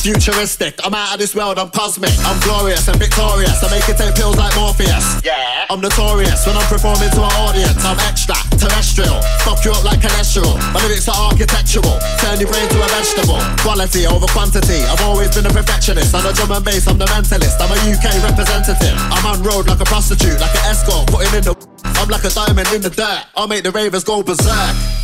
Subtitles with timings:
[0.00, 0.80] futuristic.
[0.84, 1.58] I'm out of this world.
[1.58, 2.12] I'm cosmic.
[2.24, 3.62] I'm glorious and victorious.
[3.62, 5.20] I make it take pills like Morpheus.
[5.24, 5.68] Yeah.
[5.68, 7.78] I'm notorious when I'm performing to an audience.
[7.84, 9.20] I'm extra, terrestrial.
[9.44, 10.56] Fuck you up like cholesterol.
[10.72, 12.00] My lyrics are architectural.
[12.18, 13.40] Turn your brain to a vegetable.
[13.60, 14.80] Quality over quantity.
[14.88, 16.14] I've always been a perfectionist.
[16.16, 16.88] I'm a drum and bass.
[16.88, 17.60] I'm the mentalist.
[17.60, 18.96] I'm a UK representative.
[19.12, 21.54] I'm on road like a prostitute, like an escort, putting in the.
[22.00, 23.24] I'm like a diamond in the dirt.
[23.36, 24.48] I'll make the ravers go berserk.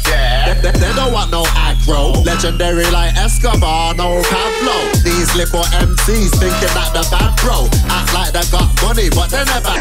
[0.08, 0.54] Yeah.
[0.54, 1.44] They, they, they don't want no
[1.86, 2.24] aggro.
[2.24, 4.76] Legendary like Escobar, no Pablo.
[5.04, 7.68] These little MCs thinking that they're bad, bro.
[7.88, 9.74] Act like they got money, but they never.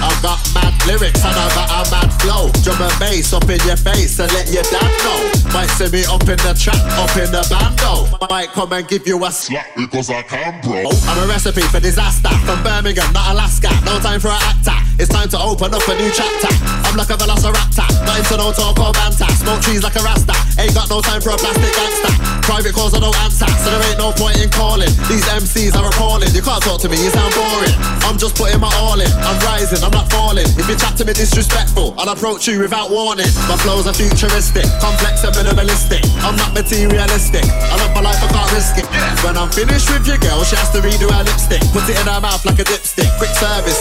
[0.00, 2.50] I've got mad lyrics and I've got a mad flow.
[2.62, 5.20] Drum and bass up in your face and let your dad know.
[5.52, 7.42] Might see me up in the trap, up in the
[7.80, 8.26] bando.
[8.28, 10.84] Might come and give you a slap because I can, bro.
[10.86, 13.70] Oh, I'm a recipe for disaster from Birmingham, not Alaska.
[13.84, 14.76] No time for an actor.
[15.00, 16.52] It's time to open up a new chapter.
[16.84, 19.24] I'm like a velociraptor, not into no talk or banter.
[19.40, 20.36] Smoke trees like a rasta.
[20.60, 22.12] Ain't got no time for a plastic gangster.
[22.44, 24.92] Private calls are no answer, so there ain't no point in calling.
[25.08, 26.28] These MCs are appalling.
[26.36, 27.72] You can't talk to me, you sound boring.
[28.04, 29.08] I'm just putting my all in.
[29.24, 30.44] I'm rising, I'm not falling.
[30.60, 33.32] If you chat to me disrespectful, I'll approach you without warning.
[33.48, 36.04] My flows are futuristic, complex and minimalistic.
[36.20, 37.48] I'm not materialistic.
[37.70, 38.86] I love my life, I can't risk it.
[39.22, 41.62] When I'm finished with your girl, she has to redo her lipstick.
[41.70, 43.08] Put it in her mouth like a dipstick.
[43.18, 43.80] Quick service.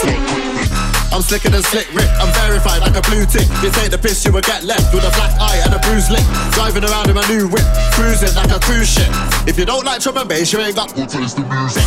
[1.10, 2.10] I'm slicker than slick Rick.
[2.22, 3.50] I'm verified like a blue tick.
[3.66, 6.14] You take the piss, you will get left with a black eye and a bruised
[6.14, 6.24] lip.
[6.54, 7.66] Driving around in my new whip,
[7.98, 9.10] cruising like a cruise ship.
[9.50, 11.84] If you don't like drum and bass, you ain't got We'll taste the music.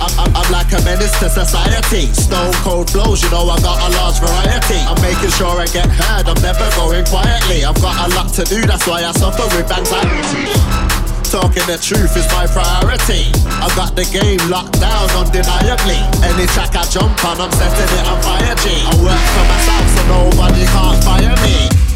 [0.00, 2.08] I'm, I'm, I'm like a menace to society.
[2.16, 4.80] Stone cold flows, you know I got a large variety.
[4.88, 7.64] I'm making sure I get heard, I'm never going quietly.
[7.64, 11.01] I've got a lot to do, that's why I suffer with anxiety.
[11.32, 13.32] Talking the truth is my priority.
[13.64, 15.96] I've got the game locked down undeniably.
[16.20, 18.68] Any track I jump on, I'm setting it on fire, G.
[18.84, 21.91] I work for myself, so nobody can't fire me.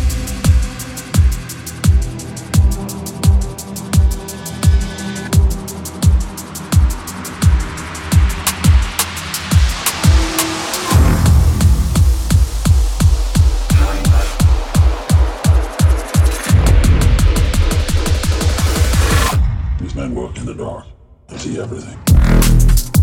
[20.06, 20.86] These men work in the dark.
[21.26, 22.95] They see everything.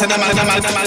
[0.00, 0.79] Send a man, man, man.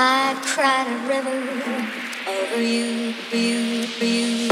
[0.00, 1.30] I cried a river
[2.28, 4.47] over you, you, you.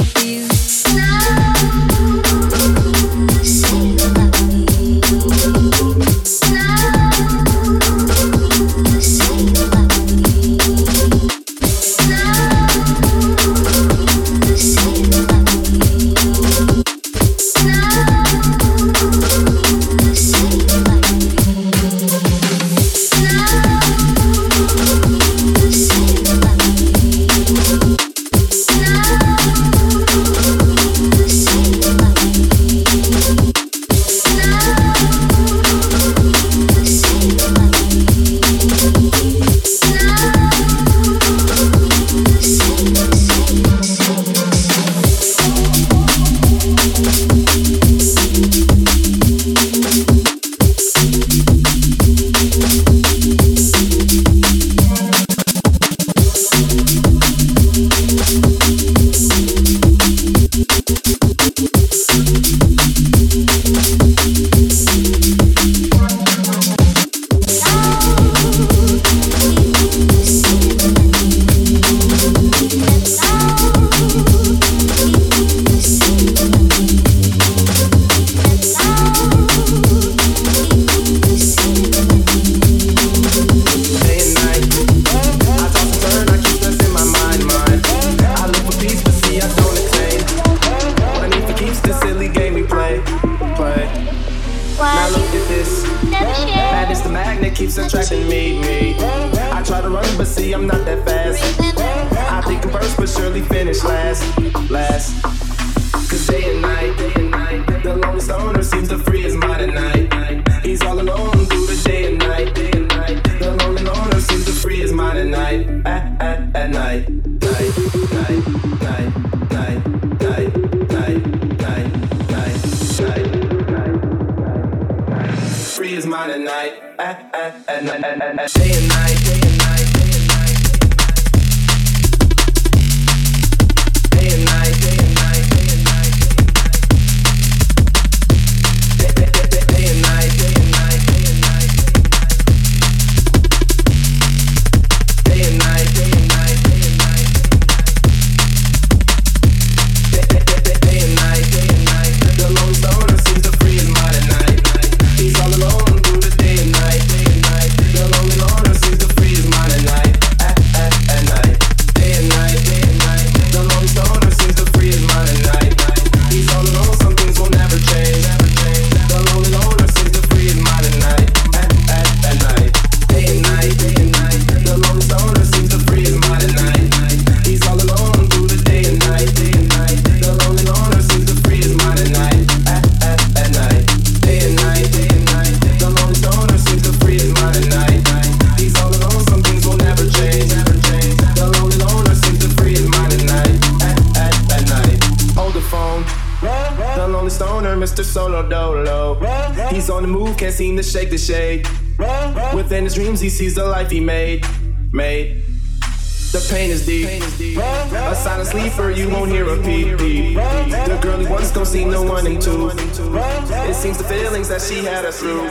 [208.87, 210.35] her, you won't hear a peep peep.
[210.37, 212.71] The girl he once don't see no one in two.
[212.71, 215.49] It seems the feelings that she had are through.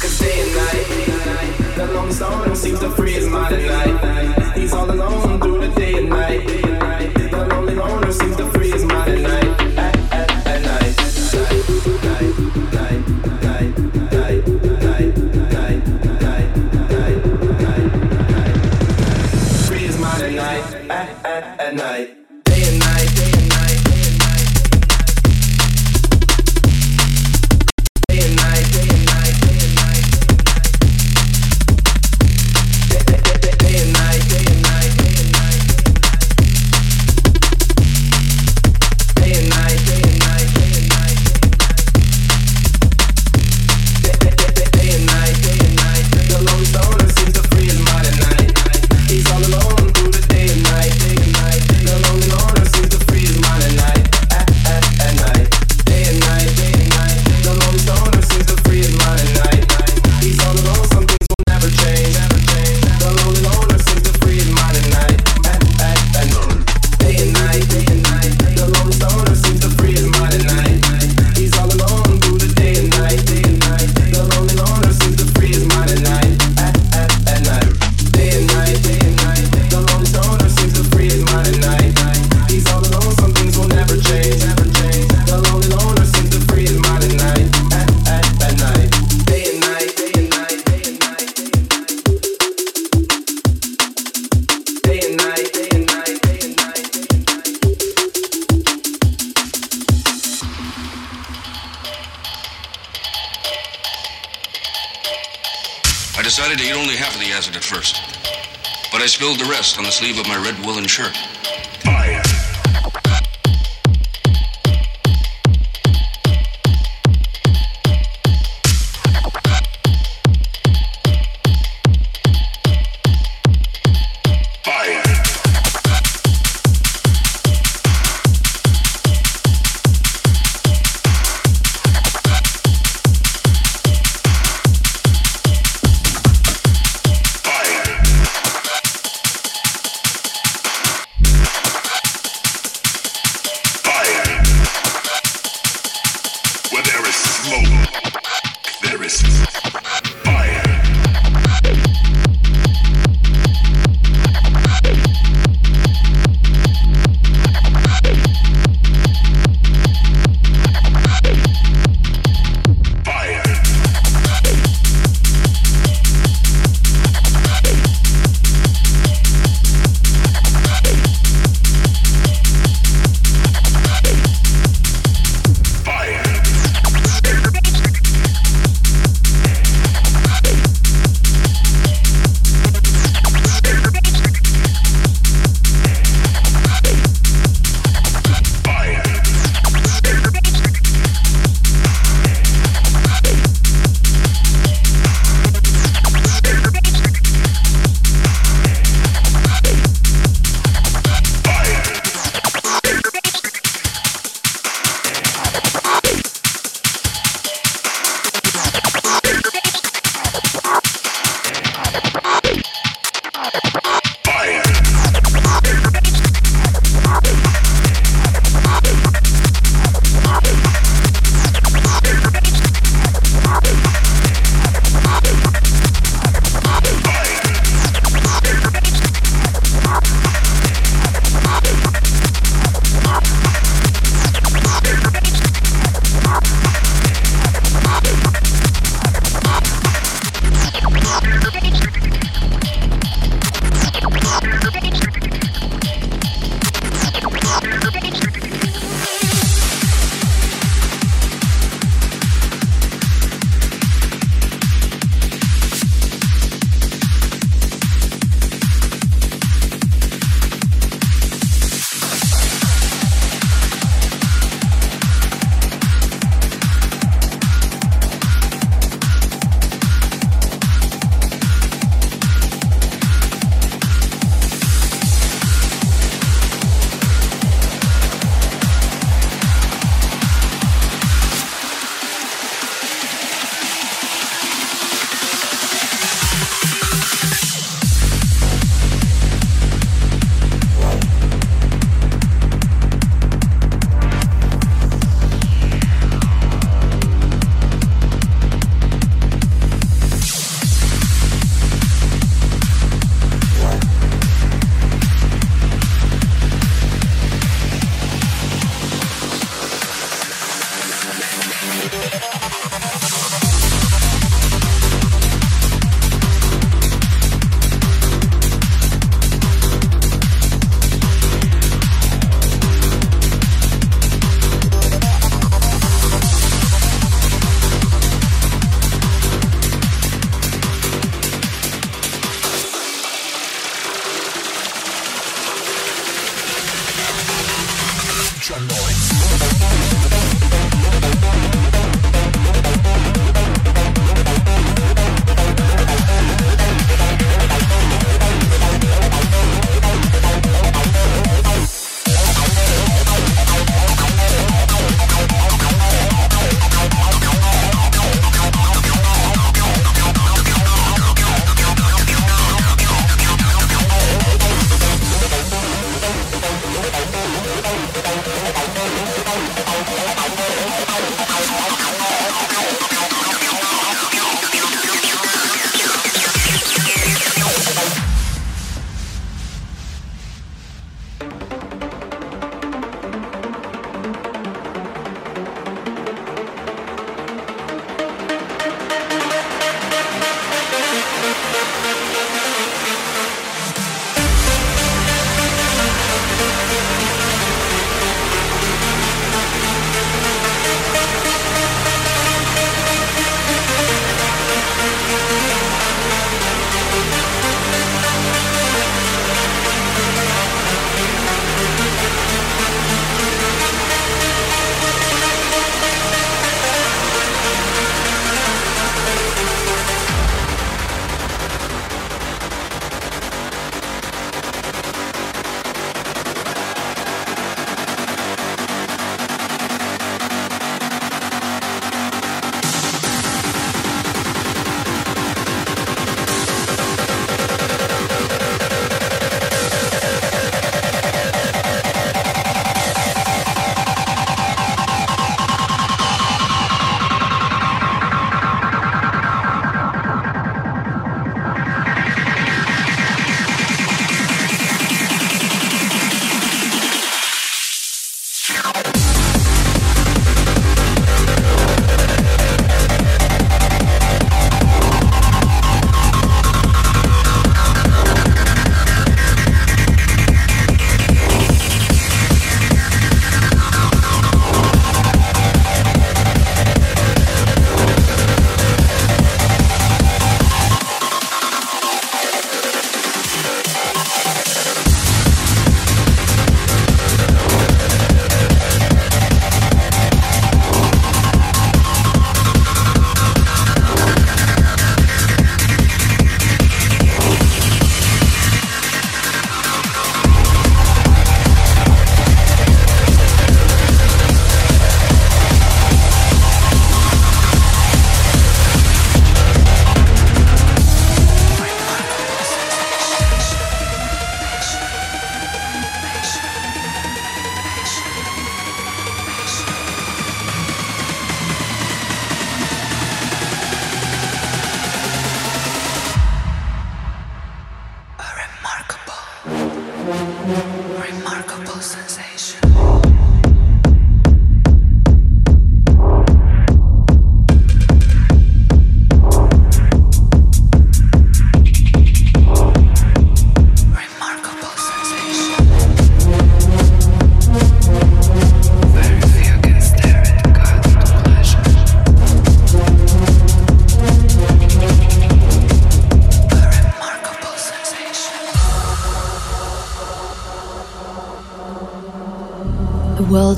[0.00, 4.56] Cause day and night, the lonely sorrow seems to freeze my night.
[4.56, 6.46] He's all alone through the day and night.
[6.46, 8.61] The lonely loner seems to freeze.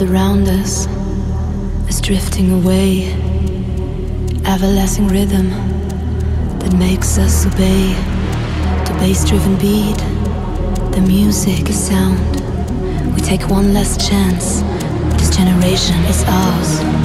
[0.05, 0.87] Around us
[1.89, 3.13] is drifting away.
[4.47, 5.49] Everlasting rhythm
[6.59, 7.95] that makes us obey.
[8.87, 9.97] The bass driven beat,
[10.95, 12.41] the music is sound.
[13.15, 14.63] We take one last chance.
[15.19, 17.04] This generation is ours.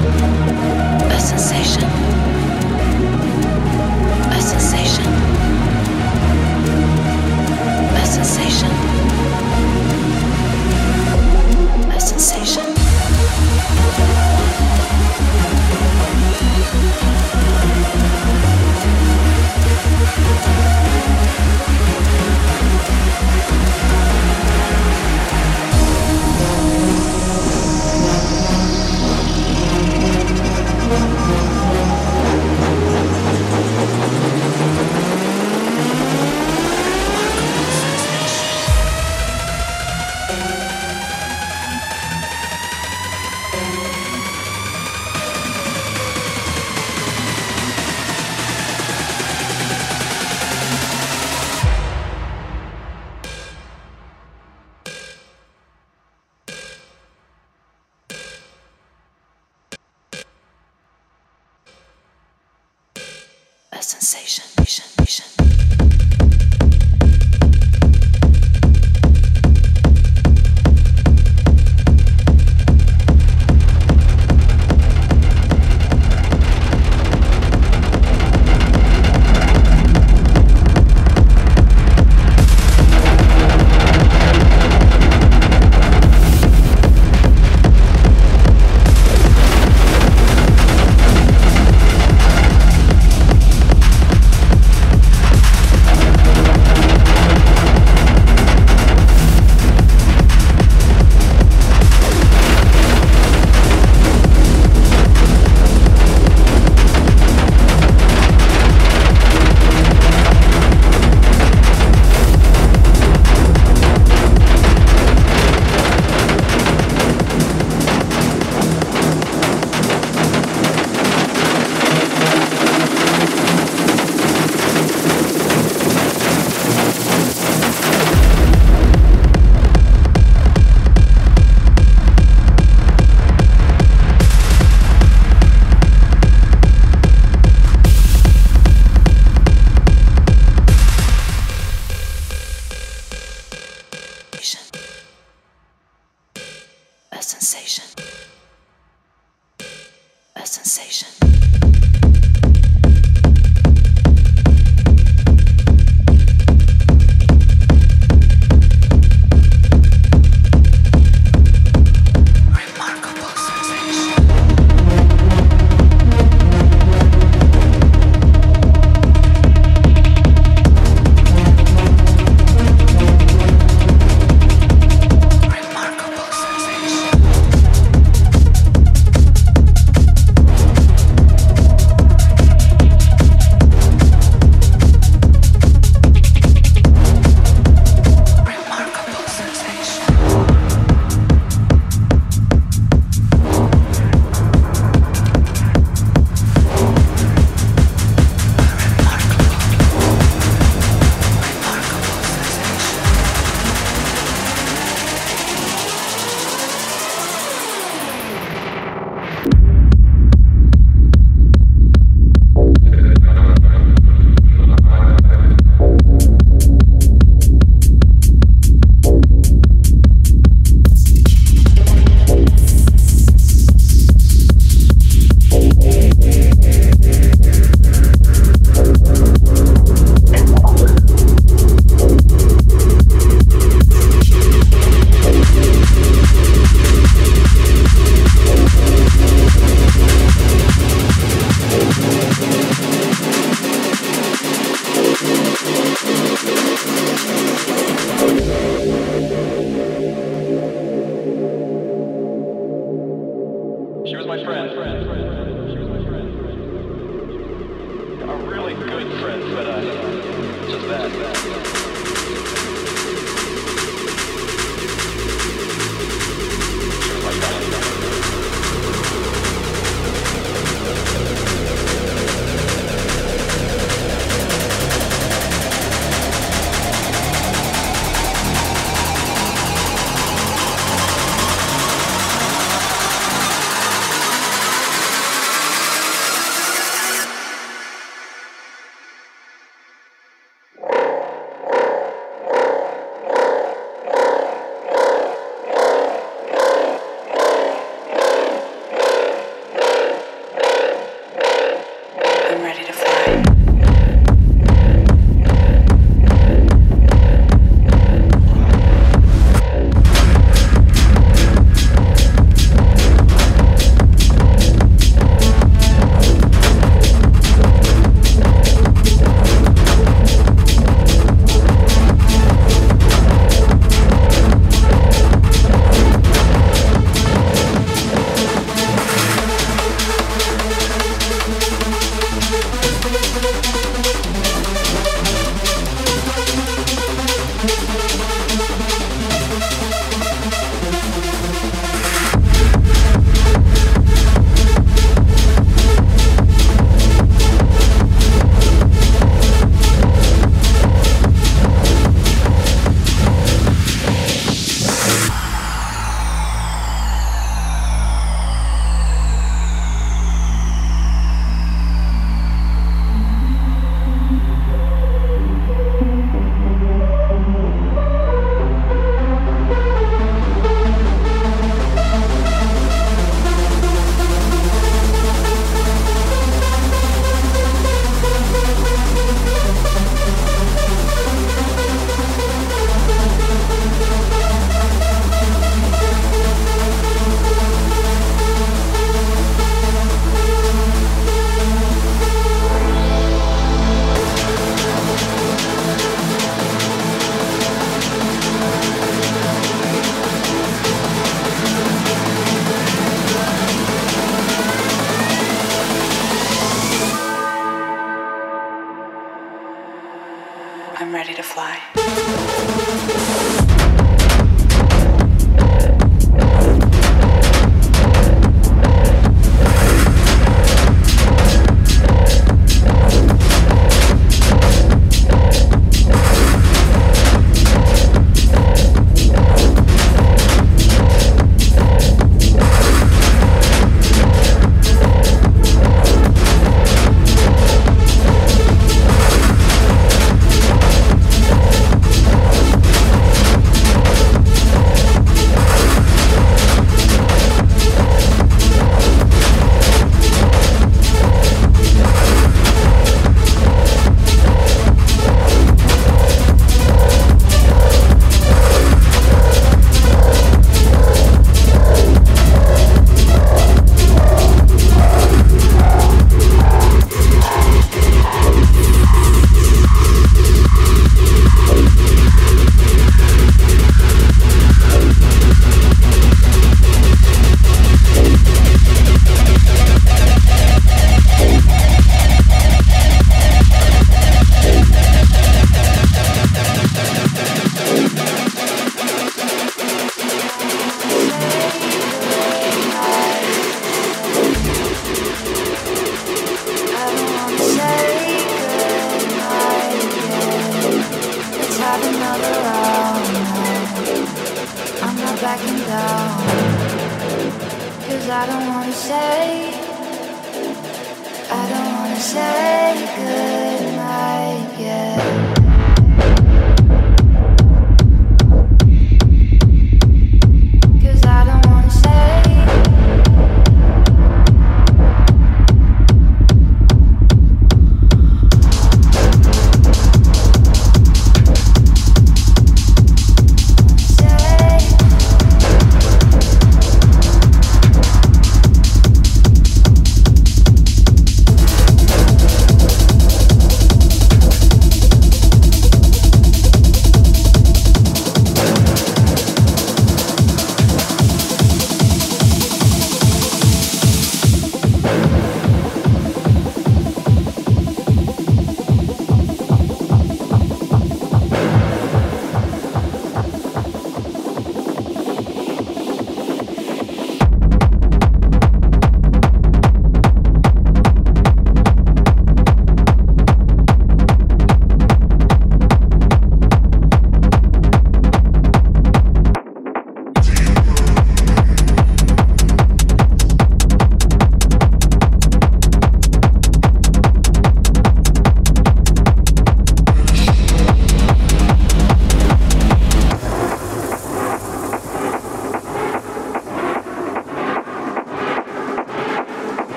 [63.89, 65.58] Sensation.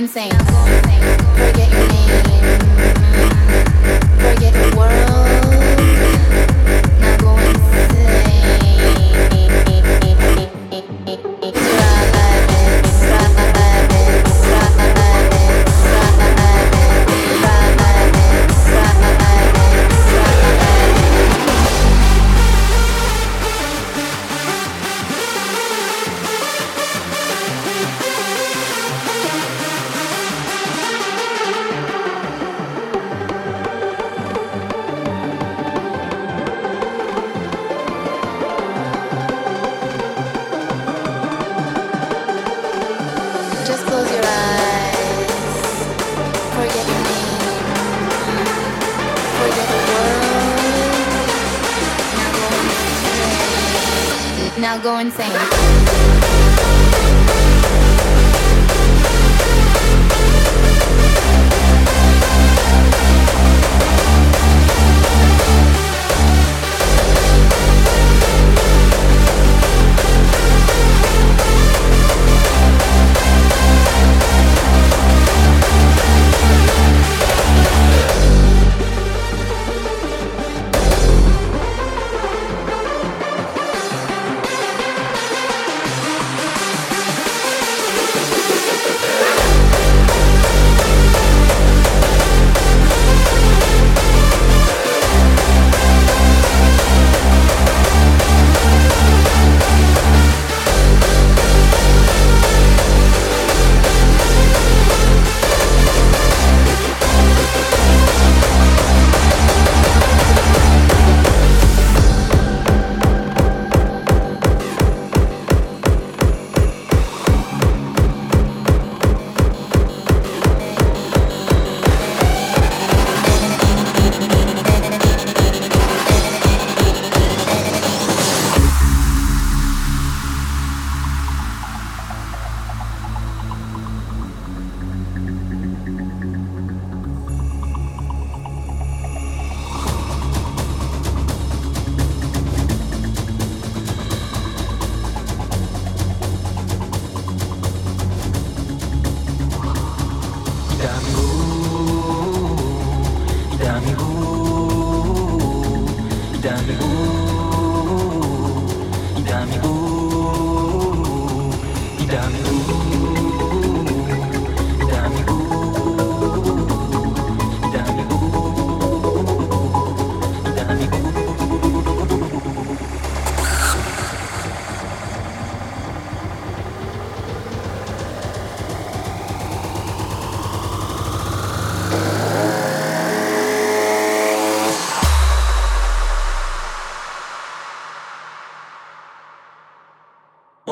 [0.00, 0.39] Insane.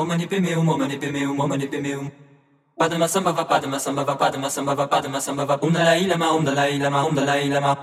[0.09, 2.11] manipemeum, o manipemeum, o manipemeum.
[2.79, 5.59] Padma samba va padma samba va padma samba va padma samba va.
[5.61, 7.77] Um dalai lama, um dalai lama, um dalai lama.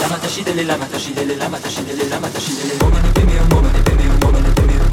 [0.00, 2.74] Lama tashidele, lama tashidele, lama tashidele, lama tashidele.
[2.84, 4.88] O manipemeum, o manipemeum, o manipemeum.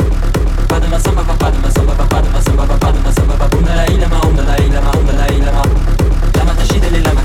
[0.69, 3.45] Padma samba va padma samba va padma samba va padma samba va.
[3.57, 5.64] Um dalai lama, um dalai lama, um dalai lama.
[6.38, 7.22] Lama tashidele, lama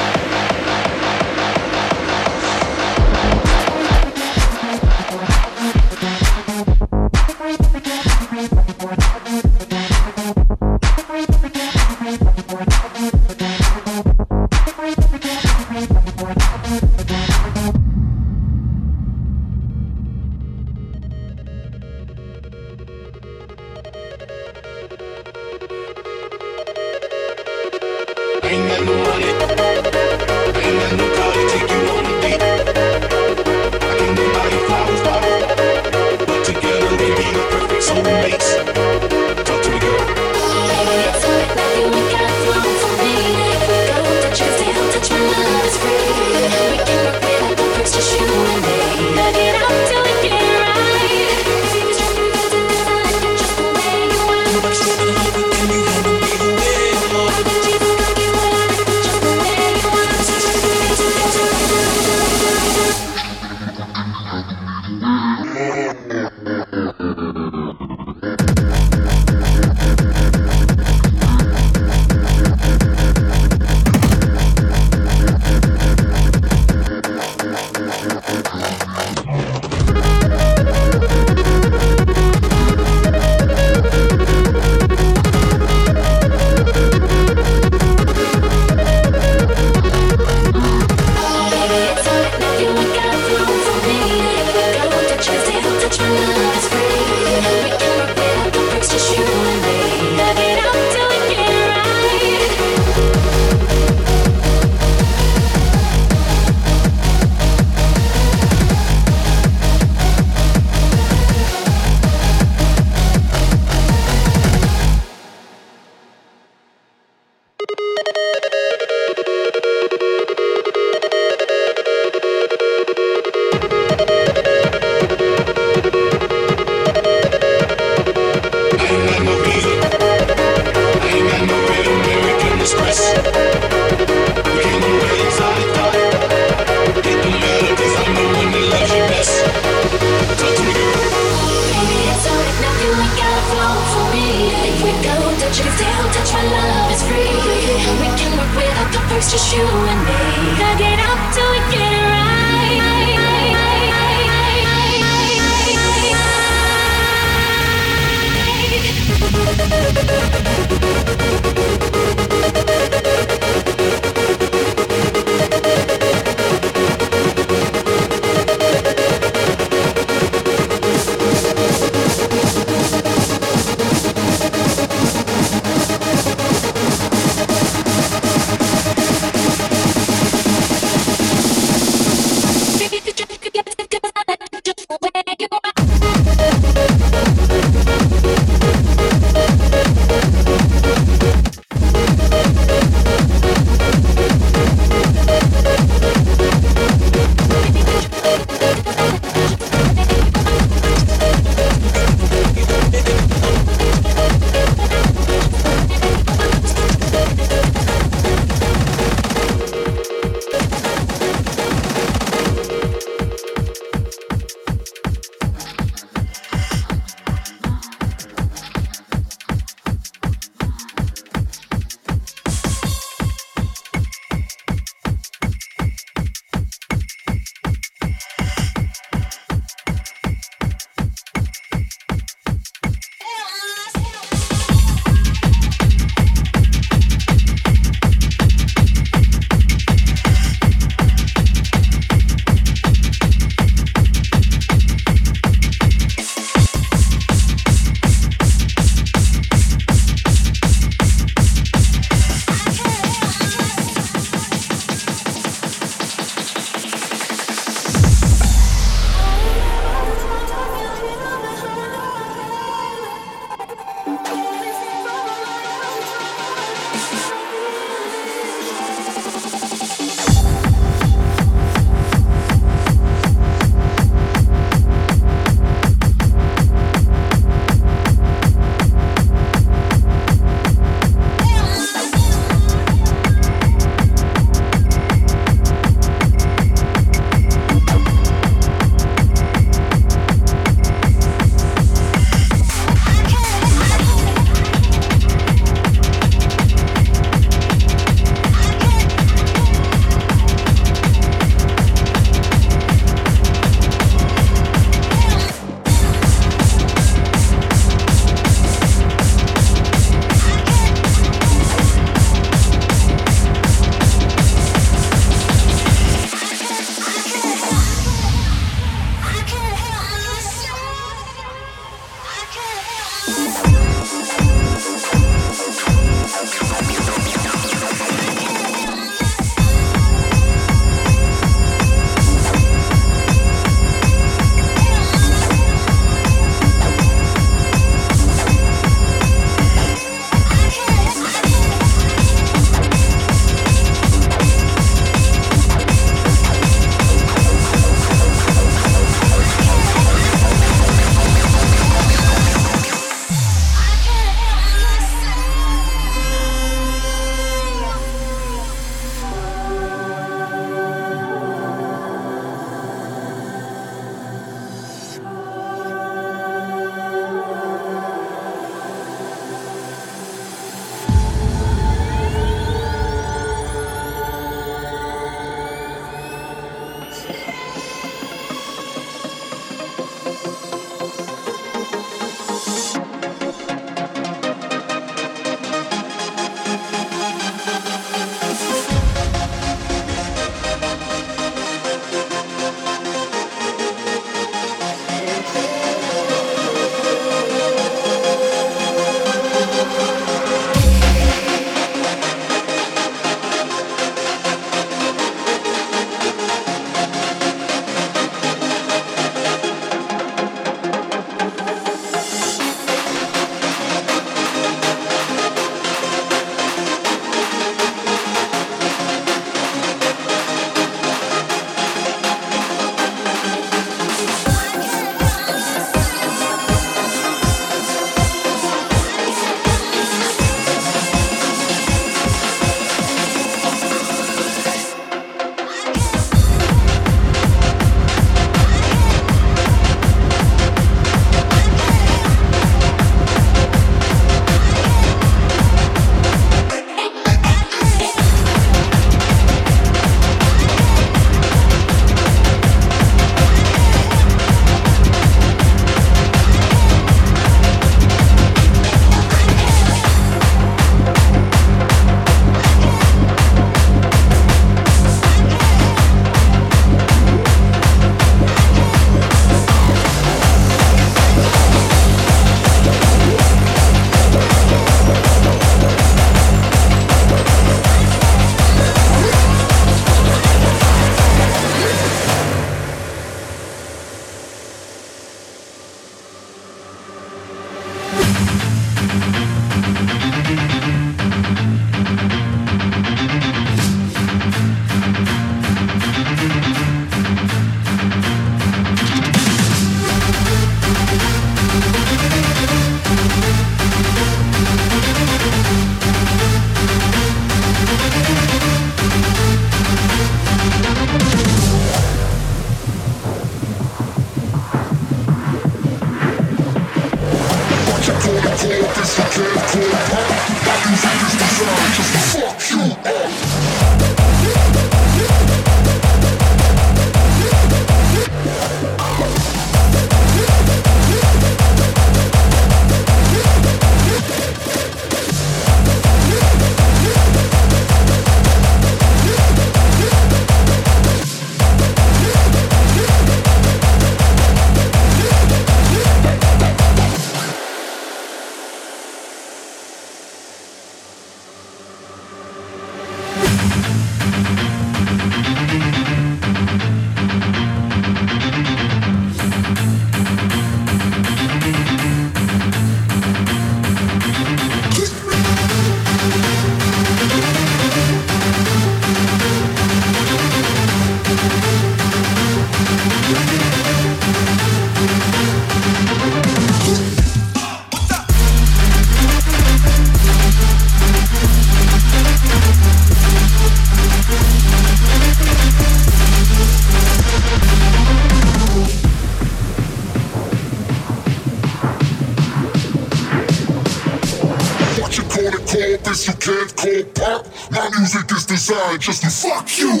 [598.67, 600.00] designed just to fuck you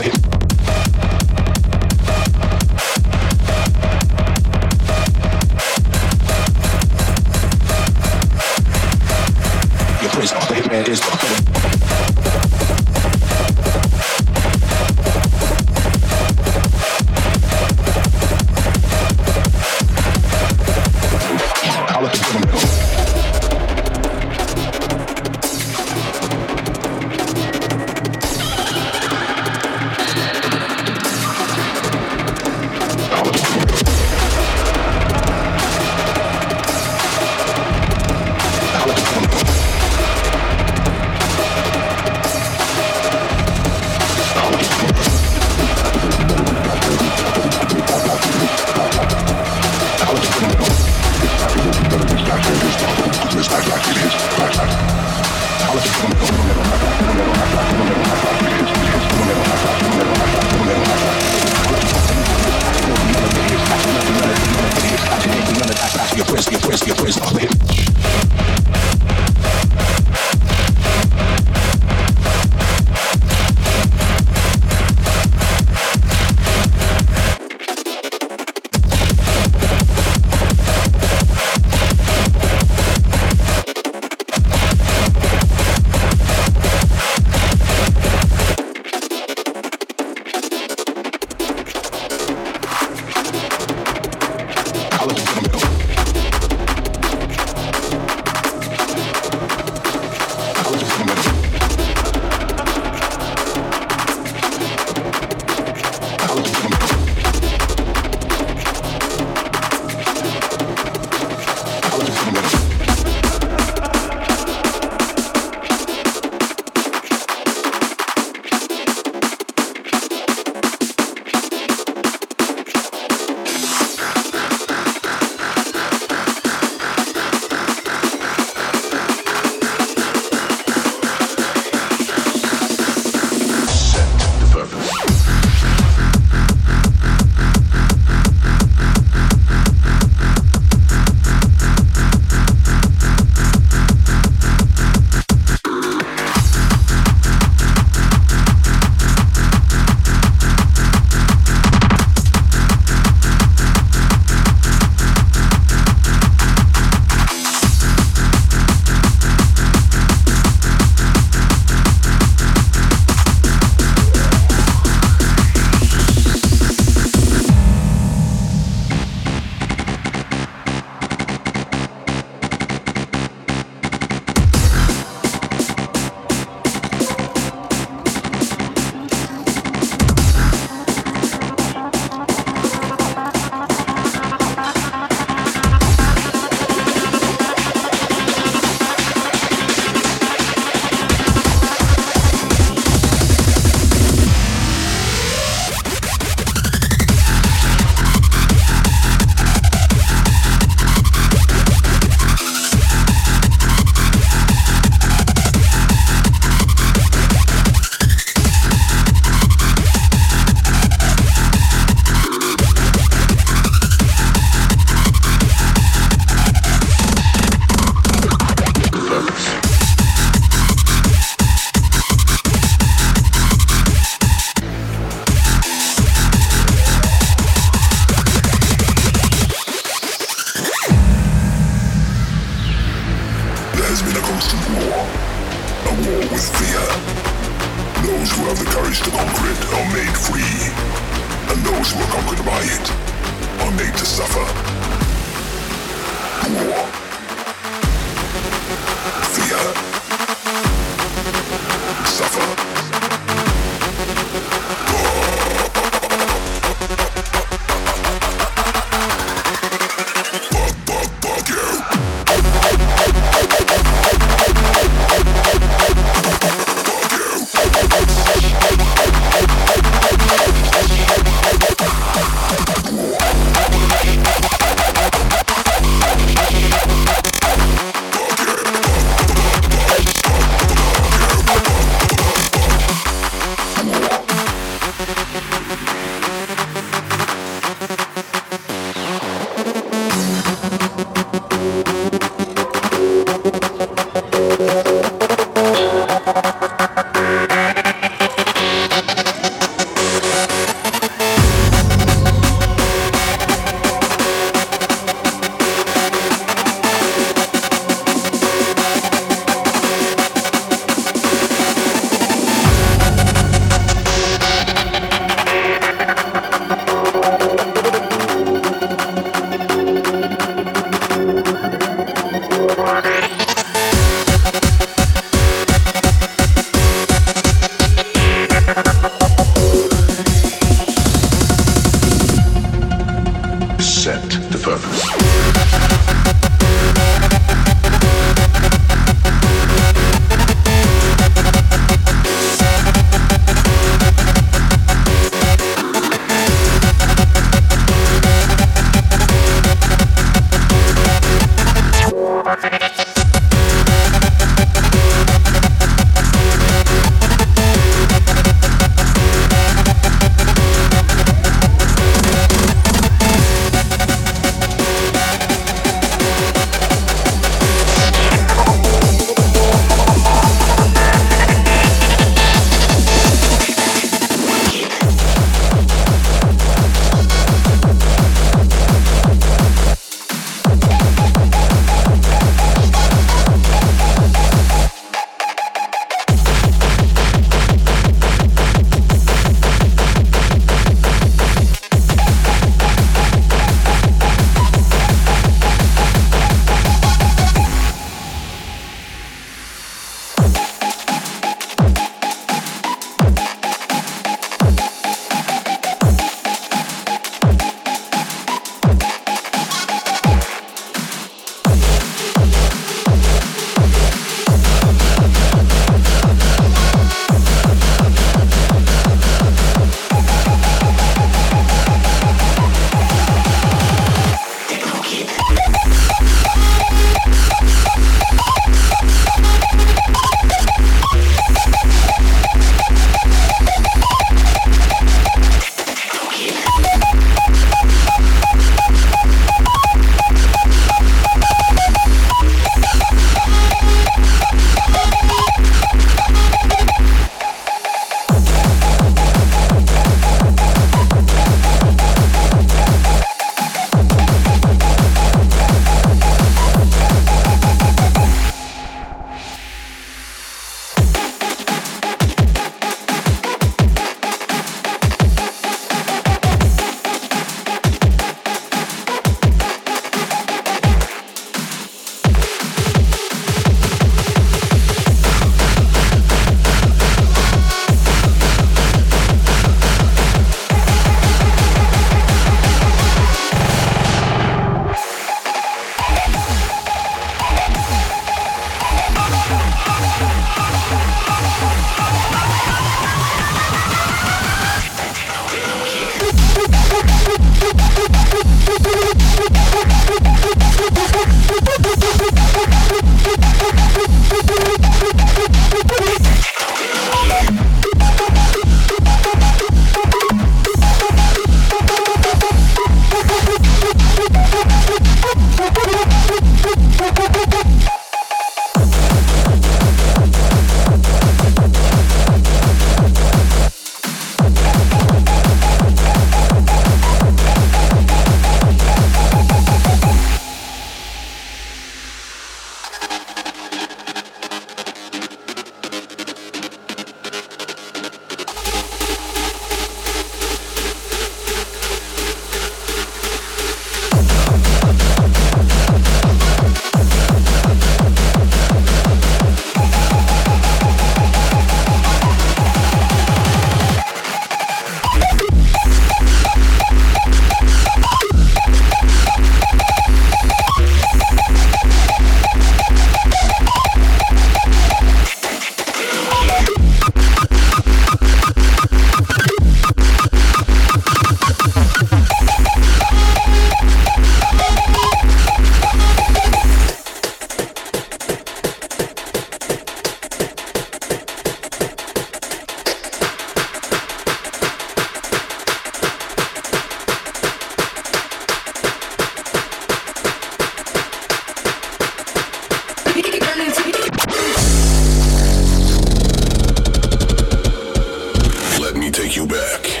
[599.48, 600.00] back.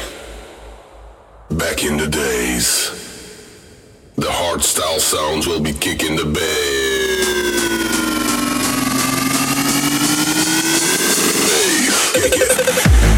[1.50, 2.90] Back in the days.
[4.16, 7.18] The hardstyle sounds will be kicking the bass.
[12.14, 13.17] Kick it.